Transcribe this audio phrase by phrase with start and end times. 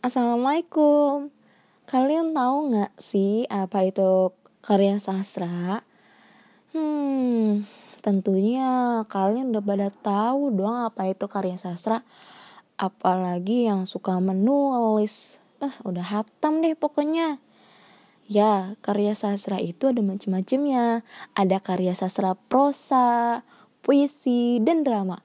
[0.00, 1.28] Assalamualaikum.
[1.84, 4.32] Kalian tahu nggak sih apa itu
[4.64, 5.84] karya sastra?
[6.72, 7.68] Hmm,
[8.00, 12.00] tentunya kalian udah pada tahu dong apa itu karya sastra.
[12.80, 15.36] Apalagi yang suka menulis.
[15.60, 17.36] Eh, udah hatam deh pokoknya.
[18.24, 21.04] Ya, karya sastra itu ada macam-macamnya.
[21.36, 23.44] Ada karya sastra prosa,
[23.84, 25.20] puisi, dan drama.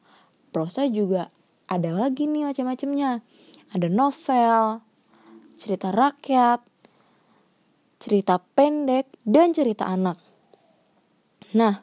[0.51, 1.31] Prosa juga
[1.65, 3.25] ada lagi nih macam-macamnya
[3.73, 4.85] ada novel,
[5.57, 6.61] cerita rakyat,
[7.97, 10.21] cerita pendek, dan cerita anak.
[11.55, 11.81] Nah,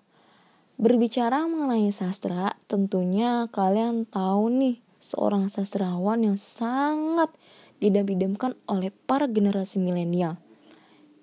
[0.79, 7.35] berbicara mengenai sastra, tentunya kalian tahu nih seorang sastrawan yang sangat
[7.83, 10.39] didam-idamkan oleh para generasi milenial.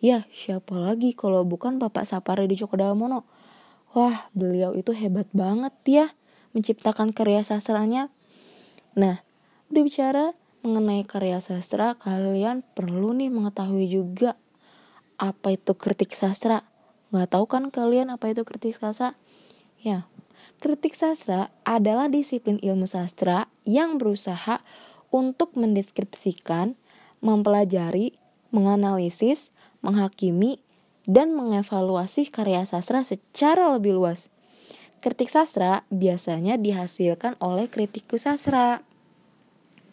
[0.03, 3.27] Ya, siapa lagi kalau bukan Bapak Sapari di Cokodamono?
[3.95, 6.05] Wah, beliau itu hebat banget ya
[6.55, 8.07] menciptakan karya sastranya.
[8.97, 9.21] Nah,
[9.69, 10.33] berbicara
[10.65, 14.35] mengenai karya sastra, kalian perlu nih mengetahui juga
[15.19, 16.65] apa itu kritik sastra.
[17.11, 19.17] Nggak tahu kan kalian apa itu kritik sastra?
[19.79, 20.07] Ya,
[20.63, 24.61] kritik sastra adalah disiplin ilmu sastra yang berusaha
[25.09, 26.77] untuk mendeskripsikan,
[27.23, 28.15] mempelajari,
[28.53, 29.49] menganalisis,
[29.81, 30.61] menghakimi,
[31.09, 34.29] dan mengevaluasi karya sastra secara lebih luas.
[34.99, 38.83] Kritik sastra biasanya dihasilkan oleh kritikus sastra.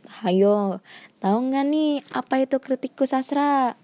[0.07, 0.79] Hayo,
[1.19, 3.75] tahu nggak nih apa itu kritikus sastra?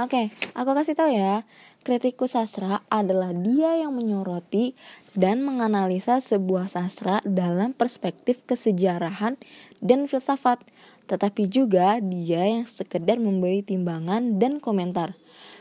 [0.00, 1.44] Oke, aku kasih tahu ya.
[1.80, 4.76] Kritikus sastra adalah dia yang menyoroti
[5.16, 9.40] dan menganalisa sebuah sastra dalam perspektif kesejarahan
[9.80, 10.60] dan filsafat,
[11.08, 15.16] tetapi juga dia yang sekedar memberi timbangan dan komentar.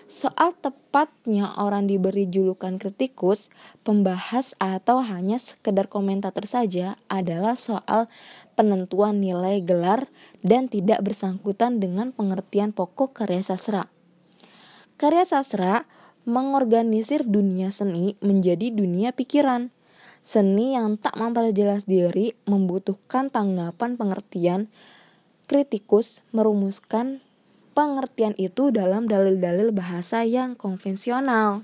[0.10, 3.54] Soal tepatnya orang diberi julukan kritikus,
[3.86, 8.10] pembahas atau hanya sekedar komentator saja adalah soal
[8.58, 10.10] penentuan nilai gelar
[10.42, 13.86] dan tidak bersangkutan dengan pengertian pokok karya sastra.
[14.98, 15.86] Karya sastra
[16.26, 19.70] mengorganisir dunia seni menjadi dunia pikiran.
[20.26, 24.74] Seni yang tak memperjelas diri membutuhkan tanggapan pengertian
[25.46, 27.22] kritikus merumuskan
[27.80, 31.64] pengertian itu dalam dalil-dalil bahasa yang konvensional.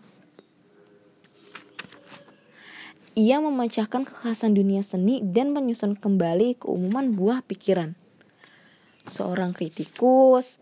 [3.20, 8.00] Ia memecahkan kekhasan dunia seni dan menyusun kembali keumuman buah pikiran.
[9.04, 10.56] Seorang kritikus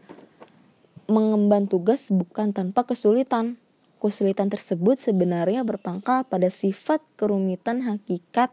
[1.06, 3.62] mengemban tugas bukan tanpa kesulitan.
[4.02, 8.50] Kesulitan tersebut sebenarnya berpangkal pada sifat kerumitan hakikat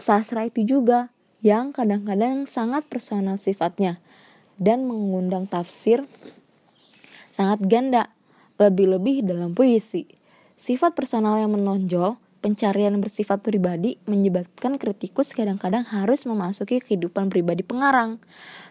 [0.00, 1.12] sastra itu juga,
[1.44, 4.00] yang kadang-kadang sangat personal sifatnya
[4.58, 6.06] dan mengundang tafsir
[7.34, 8.14] sangat ganda,
[8.62, 10.06] lebih-lebih dalam puisi.
[10.54, 18.22] Sifat personal yang menonjol, pencarian bersifat pribadi menyebabkan kritikus kadang-kadang harus memasuki kehidupan pribadi pengarang,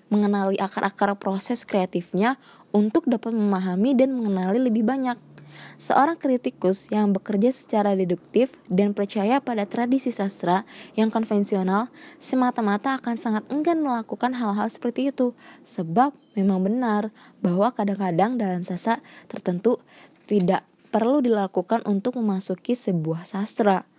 [0.07, 2.39] mengenali akar-akar proses kreatifnya
[2.71, 5.32] untuk dapat memahami dan mengenali lebih banyak.
[5.81, 11.89] Seorang kritikus yang bekerja secara deduktif dan percaya pada tradisi sastra yang konvensional
[12.21, 17.09] semata-mata akan sangat enggan melakukan hal-hal seperti itu sebab memang benar
[17.43, 19.81] bahwa kadang-kadang dalam sastra tertentu
[20.29, 20.63] tidak
[20.93, 23.89] perlu dilakukan untuk memasuki sebuah sastra.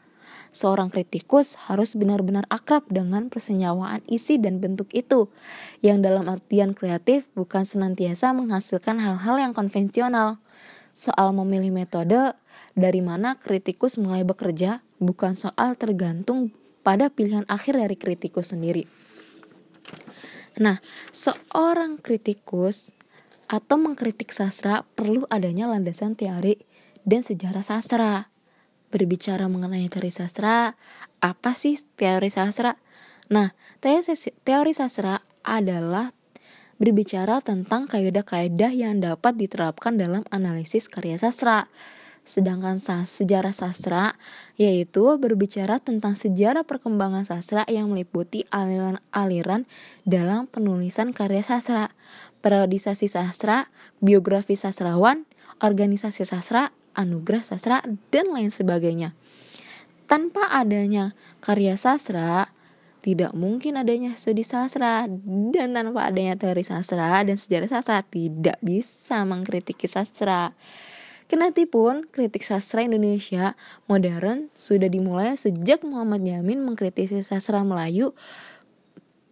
[0.54, 5.26] Seorang kritikus harus benar-benar akrab dengan persenyawaan isi dan bentuk itu,
[5.82, 10.38] yang dalam artian kreatif bukan senantiasa menghasilkan hal-hal yang konvensional.
[10.94, 12.38] Soal memilih metode
[12.78, 16.54] dari mana kritikus mulai bekerja bukan soal tergantung
[16.86, 18.86] pada pilihan akhir dari kritikus sendiri.
[20.62, 20.78] Nah,
[21.10, 22.94] seorang kritikus
[23.50, 26.62] atau mengkritik sastra perlu adanya landasan teori
[27.02, 28.30] dan sejarah sastra.
[28.94, 30.78] Berbicara mengenai teori sastra,
[31.18, 32.78] apa sih teori sastra?
[33.34, 33.50] Nah,
[34.46, 36.14] teori sastra adalah
[36.78, 41.70] berbicara tentang kaidah-kaidah yang dapat diterapkan dalam analisis karya sastra.
[42.24, 44.16] Sedangkan sejarah sastra
[44.56, 49.68] yaitu berbicara tentang sejarah perkembangan sastra yang meliputi aliran-aliran
[50.08, 51.92] dalam penulisan karya sastra,
[52.40, 53.68] periodisasi sastra,
[54.00, 55.28] biografi sastrawan,
[55.60, 59.12] organisasi sastra, anugerah sastra, dan lain sebagainya.
[60.08, 61.12] Tanpa adanya
[61.44, 62.53] karya sastra,
[63.04, 65.04] tidak mungkin adanya studi sastra
[65.52, 70.56] dan tanpa adanya teori sastra dan sejarah sastra tidak bisa mengkritiki sastra.
[71.28, 73.56] Kenati pun kritik sastra Indonesia
[73.88, 78.16] modern sudah dimulai sejak Muhammad Yamin mengkritisi sastra Melayu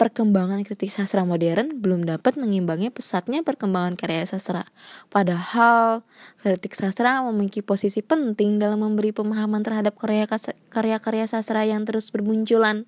[0.03, 4.67] perkembangan kritik sastra modern belum dapat mengimbangi pesatnya perkembangan karya sastra.
[5.15, 6.03] Padahal,
[6.43, 9.95] kritik sastra memiliki posisi penting dalam memberi pemahaman terhadap
[10.75, 12.83] karya-karya sastra yang terus bermunculan.